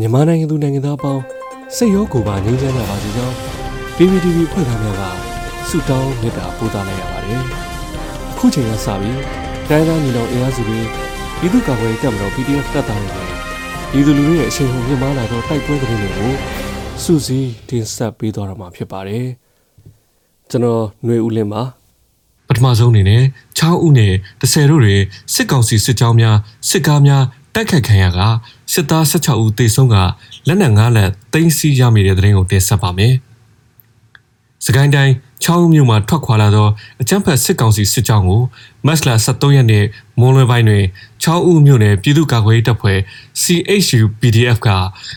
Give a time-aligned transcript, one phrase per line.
[0.00, 1.22] မြန်မာနိုင်ငံသူနိုင်ငံသားအပေါင်း
[1.76, 3.34] စိတ်ရောကိုယ်ပါငြိမ်းချမ်းကြပါစေကြောင်း
[3.96, 5.02] PPTV ဖွဲ့သားများက
[5.68, 7.42] ဆုတောင်းမေတ္တာပို့သလိုက်ရပါတယ်။
[8.32, 9.18] အခုချိန်ကစပြီး
[9.68, 10.80] တိုင်းသားညီနောင်အင်အားစုတွေ
[11.38, 13.28] ပြည်သူ့ကာကွယ်ရေးတပ်မတော် PDF တပ်သားတွေနဲ့
[13.90, 16.32] ပြည်သူလူထုရဲ့အရှိန်ဟုန်မြင့်မားလာသောတိုက်ပွဲသတင်းတွေကို
[17.02, 19.26] စူးစီးတင်ဆက်ပေးသွားတော့မှာဖြစ်ပါတယ်။
[20.50, 21.62] ကျွန်တော်ຫນွေဦးလင်းပါ
[22.48, 23.22] ပထမဆုံးအနေနဲ့
[23.58, 25.00] 6ဦးနဲ့10တို့တွင်
[25.34, 26.36] စစ်ကောင်စီစစ်ကြောင်းများ
[26.68, 27.22] စစ်ကားများ
[27.54, 28.20] တိုက်ခိုက်ခံရက
[28.72, 29.96] စစ်သား16ဦးသေဆုံးက
[30.46, 33.14] လက်နက်9လက်သိမ်းဆည်းရမိတဲ့တဲ့ရင်ကိုတင်ဆက်ပါမယ်။
[34.64, 36.68] စကိုင်းတိုင်းချောင်းမြို့မှာထွက်ခွာလာသော
[37.00, 38.42] အကြမ်းဖက်စစ်ကောင်စီစစ်ကြောင်းကို
[38.86, 39.84] မတ်လ23ရက်နေ့
[40.20, 40.84] မွန်လွယ်ပိုင်းတွင်
[41.22, 42.98] ချောင်းဦးမြို့နယ်ပြည်သူ့ကာကွယ်ရေးတပ်ဖွဲ့
[43.42, 44.70] CHU PDF က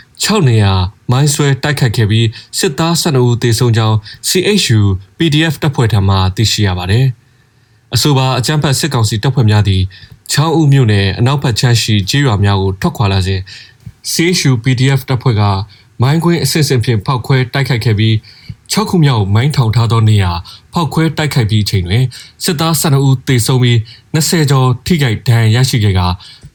[0.03, 0.73] 6နေရာ
[1.11, 2.27] မိုင်းဆွဲတိုက်ခိုက်ခဲ့ပြီး
[2.59, 3.97] စစ်သား12ဦးသေဆုံးကြောင်း
[4.29, 4.81] CHU
[5.17, 7.05] PDF တပ်ဖွဲ့ထံမှသိရှိရပါတယ်။
[7.95, 9.83] အဆိုပါအကြမ်းဖက်စစ်ကောင်စီတပ်ဖွဲ့များသည်
[10.31, 13.41] ချောင်းဦးမြို့နယ်အနောက်ဘက်ခြမ်းရှိကျေးရွာများကိုထွက်ခွာလာစဉ်
[14.11, 15.43] CHU PDF တပ်ဖွဲ့က
[16.01, 18.15] မိုင်းကွင်းအစစ်အစစ်ဖြင့်ဖောက်ခွဲတိုက်ခိုက်ခဲ့ပြီး
[18.73, 20.31] 6ခုမြောက်မိုင်းထောင်ထားသောနေရာ
[20.73, 22.03] ဖောက်ခွဲတိုက်ခိုက်ပြီးချိန်တွင်
[22.43, 23.77] စစ်သား12ဦးသေဆုံးပြီး
[24.15, 26.01] 20ကျော်ထိခိုက်ဒဏ်ရာရရှိခဲ့က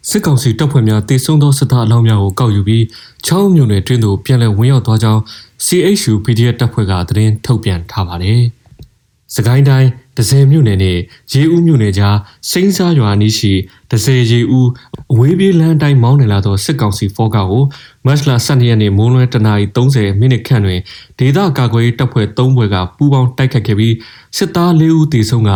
[0.09, 2.85] စစ်ကောင်စီတပ်ဖွဲ့များတေဆုံးသောစစ်သားအလောင်းများကိုကောက်ယူပြီး
[3.27, 5.21] ချောင်းမြို့နယ်တွင်းသို့ပြန်လည်ဝင်ရောက်သွားကြောင်း
[5.67, 8.41] CHU PDF တပ်ဖွဲ့ကသတင်းထုတ်ပြန်ထားပါတယ်။
[9.35, 10.99] စကိုင်းတိုင်း ဒဇယ်မြို့နယ်နဲ့
[11.33, 12.17] ရေဦးမြို့နယ်ကြား
[12.51, 13.53] စိမ့်စားရွာနီးရှိ
[13.91, 14.69] ဒဇယ်ရေဦး
[15.13, 17.65] အဝေးပြေးလမ်းတိုင်းမောင်းနေလာသောစစ်ကောင်စီဖောကာကို
[18.07, 20.81] မတ်လ12ရက်နေ့မိုးလွဲတနာရီ30မိနစ်ခန့်တွင်
[21.19, 23.95] ဒေသကာကွယ်ရေးတပ်ဖွဲ့3ဘွဲကပူးပေါင်းတိုက်ခတ်ခဲ့ပြီး
[24.37, 25.51] စစ်သား4ဦးသေဆုံးက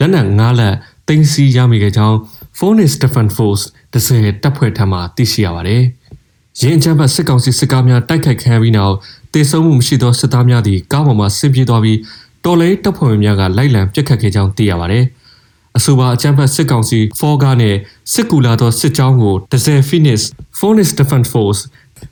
[0.00, 0.74] လက်နက်5လက်
[1.08, 2.16] တင်စီရမိခဲ့ကြောင်း
[2.58, 5.82] Phoenix Defense Force ဒဇယ်တပ်ဖွဲ့ထံမှသိရှိရပါတယ်။
[6.60, 8.94] ရင်းအကြမ်းဖက်စစ်ကောင်စီစစ်ကားများတိုက်ခိုက်ခံပြီးနောက်
[9.34, 11.98] တေဆုံးမှုမရှိသောစစ်သားများသည်ကားပေါ်မှဆင်းပြေးသွားပြီး
[12.44, 15.04] တော်လေးတပ်ဖွဲ့ဝင်များကလိုက်လံပစ်ခတ်ခဲ့ကြောင်းသိရပါတယ်။
[15.76, 17.76] အဆိုပါအကြမ်းဖက်စစ်ကောင်စီဖော်ကားနဲ့
[18.12, 20.18] စစ်ကူလာသောစစ်ကြောင်းကိုဒဇယ် Phoenix
[20.58, 21.60] Phoenix Defense Force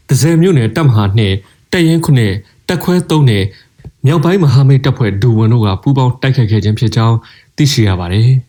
[0.08, 1.36] ဒဇယ်မြို့နယ်တပ်မဟာနှင့်
[1.72, 2.34] တပ်ရင်းခုနှစ်
[2.68, 3.44] တပ်ခွဲ3နဲ့
[4.06, 7.16] မြောက်ပိုင်းမဟာမိတ်တပ်ဖွဲ့ဒူဝန်တို့ကပူးပေါင်းတိုက်ခိုက်ခဲ့ခြင်းဖြစ်ကြောင်း
[7.56, 8.28] သိရှိရပါတယ်။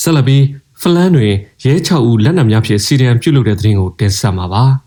[0.00, 0.44] ဆက်လက်ပြီး
[0.80, 1.32] ဖလန်းတွင်
[1.64, 4.64] ရဲ6ဦးလက်နက်များဖြင့်စီရန်ပြုတ်လုပ်တဲ့တဲ့ရင်ကိုတင်ဆက်မှာပါ။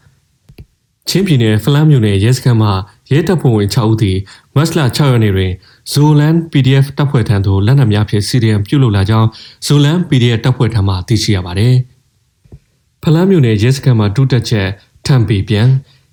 [1.09, 2.69] ချင်းပြည်နယ်ဖလန်းမြို့နယ်ရဲစခန်းမှ
[3.11, 4.17] ရဲတပ်ဖွဲ့ဝင်6ဦးသည်
[4.55, 5.51] မတ်လ6ရက်နေ့တွင်
[5.91, 9.27] ဇိုလန် PDF တပ်ဖွဲ့ထံသို့လက်နက်များဖြင့်စီရန်ပြုတ်လုပ်လာကြောင်း
[9.65, 11.75] ဇိုလန် PDF တပ်ဖွဲ့ထံမှသိရှိရပါသည်။
[13.03, 14.67] ဖလန်းမြို့နယ်ရဲစခန်းမှဒုတက်ချက်
[15.05, 15.67] ထံပေပြန်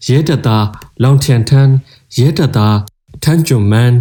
[0.08, 0.64] ရဲတပ်သား
[1.02, 1.68] လောင်ချန်ထန်
[2.18, 2.76] ရဲတပ်သား
[3.24, 3.92] ထန်ဂျွန်မန်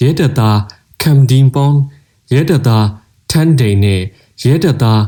[0.00, 0.58] ရဲတပ်သား
[1.02, 1.74] ကမ်ဒင်ပွန်
[2.32, 2.86] ရဲတပ်သား
[3.30, 4.00] ထန်ဒိန်နဲ့
[4.44, 5.00] ရဲတပ်သား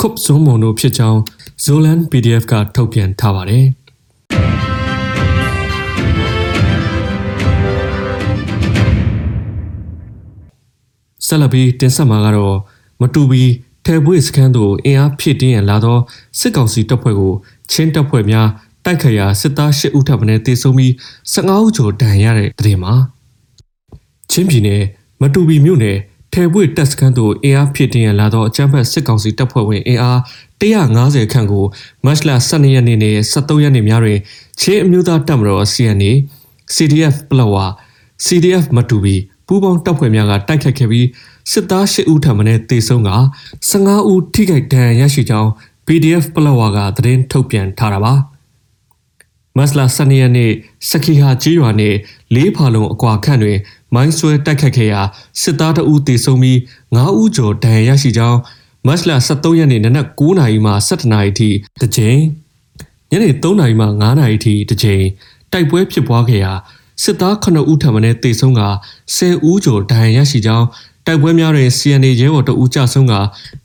[0.00, 1.20] ခုပ်စုံမုံတို့ဖြစ်ကြောင်း
[1.64, 3.64] Zolan PDF ကထုတ်ပြန်ထားပါတယ်။
[11.30, 12.56] ဆက်လက်ပြီးတင်ဆက်မှာကတော့
[13.00, 13.42] မတူဘီ
[13.86, 15.98] ထဲပွေစခန်းသို့အင်အားဖြည့်တင်းရန်လာသော
[16.38, 17.32] စစ်ကောင်စီတပ်ဖွဲ့ကို
[17.70, 18.48] ချင်းတပ်ဖွဲ့များ
[18.84, 20.92] တိုက်ခတ်ရာစစ်သား၈ဦးထပ်မံတေဆုံးပြီး
[21.32, 22.92] 15ဦးကျော်ဒဏ်ရာရတဲ့တဲ့မှာ
[24.30, 24.82] ချင်းပြည်နယ်
[25.20, 25.98] မတူဘီမြို့နယ်
[26.32, 30.18] ထဲပွေတပ်စခန်းသို့အင်အားဖြည့်တင်းရန်လာသောအကြမ်းဖက်စစ်ကောင်စီတပ်ဖွဲ့ဝင်အင်အား
[30.60, 31.64] 150ခန့်ကို
[32.04, 34.18] မတ်လ12ရက်နေ့နဲ့23ရက်နေ့များတွင်
[34.60, 36.12] ချင်းအမျိုးသားတပ်မတော် CNA
[36.74, 37.56] CDF ပလောဝ
[38.26, 39.16] CDF မတူဘီ
[39.52, 41.06] ပူးပေါင်းတပ်ဖွဲ့များကတိုက်ခတ်ခဲ့ပြီး
[41.52, 43.10] စစ်သား၈ဦးထပ်မံတေဆုံးက
[43.70, 45.50] 15ဦးထိခိုက်ဒဏ်ရာရရှိကြောင်း
[45.86, 48.14] PDF ပလောဝကသတင်းထုတ်ပြန်ထားတာပါ
[49.56, 50.50] မတ်လ12ရက်နေ့
[50.88, 51.94] စခီဟာကြီးရွာနဲ့
[52.34, 53.58] လေးဖာလုံအကွာခန့်တွင်
[53.94, 55.00] မိုင်းဆွဲတိုက်ခတ်ခဲ့ရာ
[55.42, 56.58] စစ်သားတအူးတေဆုံးပြီး
[56.96, 58.38] 9ဦးကျော်ဒဏ်ရာရရှိကြောင်း
[58.86, 61.48] မတ်လ23ရက်နေ့နနက်9:00နာရီမှ17:00နာရီထိ
[61.80, 62.20] တစ်ကြိမ်
[63.10, 65.04] ညနေ3:00နာရီမှ9:00နာရီထိတစ်ကြိမ်
[65.52, 66.52] တိုက်ပွဲဖြစ်ပွားခဲ့ရာ
[67.02, 68.62] စစ်သား9ဦးထံမှတေဆုံးက
[69.16, 70.66] 10ဦးကျော်ဒဏ်ရာရရှိကြောင်း
[71.06, 73.14] တိုက်ပွဲများတွင် CNA ရဲဘော်တအူးကြဆုံးက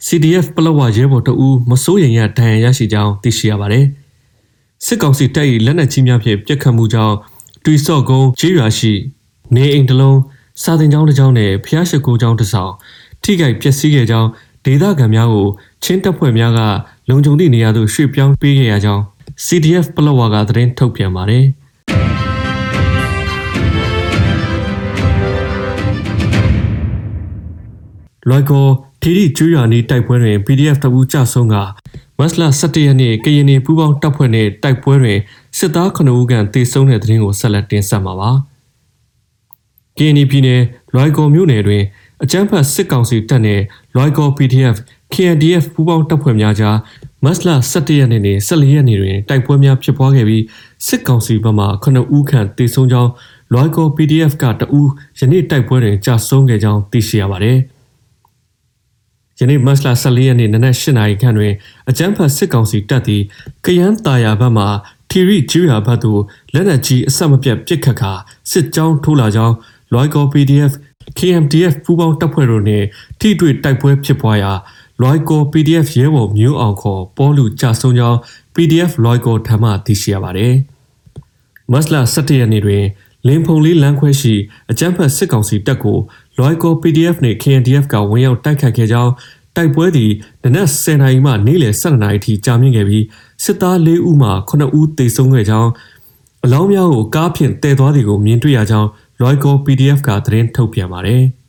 [0.05, 3.85] CDF ပလောဝရဲဘော်တအူးမစိုးရိမ်ရဒဏ်ရာရရှိကြောင်းသိရှိရပါတယ်။
[4.85, 7.15] စစ်ကောင်စီတပ်၏လက်နက်ကြီးများဖြင့်ပစ်ခတ်မှုကြောင့်
[7.65, 8.93] တွီဆော့ကုန်းကျေးရွာရှိ
[9.55, 10.19] နေအိမ်တစ်လုံး
[10.63, 12.71] စာသင်ကျောင်းတစ်ကျောင်းနဲ့ဖျားရှိခိုးကျောင်းတစ်ဆောင်
[13.23, 14.29] ထိခိုက်ပျက်စီးခဲ့ကြောင်း
[14.65, 15.47] ဒေသခံများကို
[15.83, 16.59] ချင်းတပ်ဖွဲ့များက
[17.09, 19.03] လုံခြုံသည့်နေရာသို့ရွှေ့ပြောင်းပေးခဲ့ရကြောင်း
[19.45, 21.45] CDF ပလောဝကသတင်းထုတ်ပြန်ပါတယ်။
[28.29, 28.65] လွိုက်ကော
[29.01, 31.55] ထီရီကျွေးရွာနီးတိုက်ပွဲတွင် PDF တပူးကြဆုံးက
[32.17, 35.19] မတ်လ17ရက်နေ့ကရင်နီပူးပေါင်းတပ်ဖွဲ့နှင့်တိုက်ပွဲတွင်
[35.57, 38.31] စစ်သား9ဦးခန့်တေဆုံးတဲ့တဲ့ရင်ကိုဆက်လက်တင်ဆက်မှာပါ။
[39.97, 40.61] KNY ပြည်နယ်
[40.93, 41.83] လွိုက်ကောမြို့နယ်တွင်
[42.23, 43.63] အကြမ်းဖက်စစ်ကောင်စီတပ်နှင့်
[43.95, 44.75] လွိုက်ကော PDF
[45.13, 46.77] KNDF ပူးပေါင်းတပ်ဖွဲ့များကြား
[47.23, 50.43] မတ်လ17ရက်နေ့နဲ့14ရက်နေ့တွင်တိုက်ပွဲများဖြစ်ပွားခဲ့ပြီး
[50.87, 53.11] စစ်ကောင်စီဘက်မှ9ဦးခန့်တေဆုံးကြောင်း
[53.53, 54.89] လွိုက်ကော PDF ကတဦး
[55.19, 57.59] ယနေ့တိုက်ပွဲတွင်ကြာဆုံးခဲ့ကြောင်းသိရှိရပါသည်။
[59.39, 61.53] ယနေ့မတ်လ14ရက်နေ့နနက်8နာရီခန့်တွင်
[61.89, 63.21] အကြမ်းဖက်စစ်ကောင်စီတပ်သည်
[63.65, 64.65] ကယန်းတာယာဘက်မှ
[65.09, 66.21] ထီရီကျူရာဘက်သို့
[66.53, 68.11] လက်နက်ကြီးအဆက်မပြတ်ပစ်ခတ်ကာ
[68.51, 69.55] စစ်ကြောင်းထိုးလာကြောင်း
[69.91, 70.73] လွိုင်ကော PDF
[71.17, 72.85] KMDF ပူးပေါင်းတပ်ဖွဲ့တို့နှင့်
[73.19, 74.51] ထိတွေ့တိုက်ပွဲဖြစ်ပွားရာ
[75.01, 78.19] လွိုင်ကော PDF ရဲဘော်မျိုးအောင်ခေါ်ပေါ်လူကြဆုံးကြောင်း
[78.55, 80.53] PDF လွိုင်ကောထံမှသိရှိရပါသည်
[81.71, 82.83] မတ်လ17ရက်နေ့တွင်
[83.27, 84.33] လင်းဖုံလေးလမ်းခွဲရှိ
[84.71, 85.99] အကြမ်းဖက်စစ်ကောင်စီတပ်ကို
[86.37, 89.11] လွိုင်ကော PDF နှင့် KNDF ကဝင်ရောက်တိုက်ခတ်ခဲ့ကြောင်း
[89.55, 90.11] တိုက်ပွဲသည်
[90.43, 93.03] နနက်10:00နာရီမှနေ့လယ်12:00နာရီထိကြာမြင့်ခဲ့ပြီး
[93.43, 95.71] စစ်သား၄ဦးမှ9ဦးသေဆုံးခဲ့ကြောင်း
[96.45, 98.89] အလောင်းများကိုကားဖြင့်တည်သွားသည်ကိုမြင်တွေ့ရကြောင်း
[99.19, 101.23] လွိုင်ကော PDF ကသတင်းထုတ်ပြန်ပါတယ်။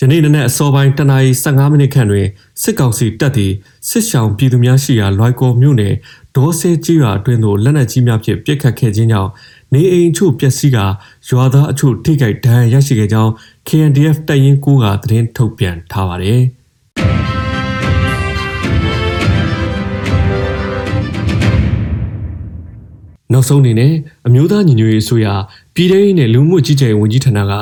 [0.00, 2.26] ယနေ့နနက်အစောပိုင်းတနာရီ15မိနစ်ခန့်တွင်
[2.62, 3.52] စစ်ကောင်စီတပ်သည်
[3.88, 5.94] စစ်ဆောင်ပြည်သူများရှိရာလွိုင်ကောမြို့နယ်
[6.36, 9.30] ဒေါ်ဆဲကြီးရွာအတွင်းသို့လက်နက်ကြီးများဖြင့်ပစ်ခတ်ခဲ့ခြင်းကြောင့်
[9.74, 10.84] နေအိမ်အချို့ပျက်စီးကာ
[11.28, 13.32] ရွာသားအချို့ထိခိုက်ဒဏ်ရာရရှိခဲ့ကြောင်း
[13.68, 16.42] KNDF တပ်ရင်း9ကသတင်းထုတ်ပြန်ထားပါတယ်။
[23.32, 23.92] နောက်ဆုံးအနေနဲ့
[24.26, 25.26] အမျိုးသားညီညွတ်ရေးအစိုးရ
[25.74, 27.54] ပြည်ထောင်စုနဲ့လူမှုကြီးကြပ်ရေးဝန်ကြီးဌာနက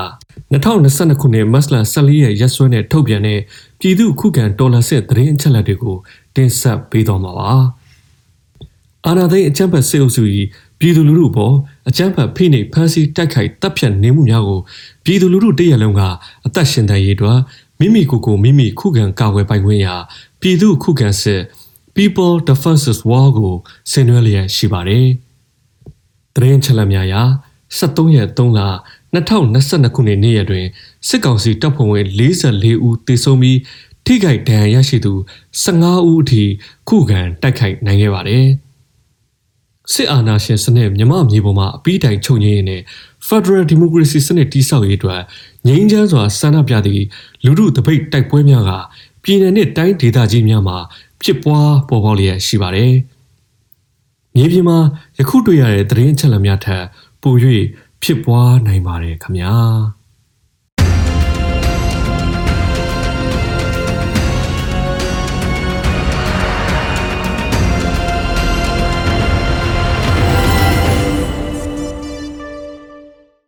[0.53, 3.41] 2022ခုနှစ်မတ်လ14ရက်ရက်စွဲနဲ့ထုတ်ပြန်တဲ့
[3.81, 5.97] ပြည်သူ့ခုခံတော်လှန်စစ်သတင်းအချက်အလက်တွေကို
[6.35, 7.50] တင်ဆက်ပေးသွားမှာပါ။
[9.06, 10.23] အာဏာသိမ်းအကြမ်းဖက်စစ်အုပ်စု၏
[10.82, 11.55] ပြည်သူလူထုပေါ်
[11.88, 14.61] အကြမ်းဖက်ဖိနှိပ်ဖမ်းဆီးတိုက်ခိုက်တပ်ဖြတ်နေမှုများကို
[15.05, 16.02] ပြည်သူလူထုတရလုံးက
[16.46, 17.38] အသက်ရှင်တန်ရေးအတွက်
[17.81, 19.94] မိမိကိုယ်ကိုမိမိခုခံကာကွယ်ပိုင်ခွင့်ရာ
[20.40, 21.40] ပြည်သူခုခံစစ်
[21.96, 23.55] People Defenses War ကို
[23.90, 25.06] ဆင်နွှဲလျက်ရှိပါတယ်။
[26.34, 27.23] သတင်းချက်လက်များရာ
[27.79, 28.61] 73ရက်3လ
[29.14, 30.67] 2022ခုနှစ်နေ့ရက်တွင်
[31.08, 33.58] စစ်ကောင်စီတပ်ဖွဲ့ဝင်44ဦးသေဆုံးပြီး
[34.06, 35.12] ထိခိုက်ဒဏ်ရာရရှိသူ
[35.64, 36.44] 15ဦးအထိ
[36.88, 38.46] ခုခံတိုက်ခိုက်နိုင်ခဲ့ပါတယ်။
[39.93, 42.83] စစ်အာဏာရှင်စနစ်မြမမြေပေါ်မှာအပိတိုင်ချုပ်ငြိမ်းနေတဲ့
[43.29, 45.21] Federal Democracy စနစ်တည်ဆောက်ရေးအတွက်
[45.67, 47.05] ငြိမ်းချမ်းစွာဆန္ဒပြသည့်
[47.44, 48.71] လူထုတပိတ်တိုက်ပွဲများက
[49.23, 50.79] ပြည်내နှင့်တိုင်းဒေသကြီးများမှာ
[51.23, 52.93] ဖြစ်ပွားပေါ်ပေါက်လျက်ရှိပါတယ်။
[54.37, 54.79] မြေပြင်မှာ
[55.19, 56.85] ယခုတွေ့ရတဲ့သတင်းအချက်အလက်များထက်
[57.23, 57.35] ပို၍
[58.03, 59.55] ဖြစ်ပွားနိုင်ပါတယ်ခင်ဗျာ။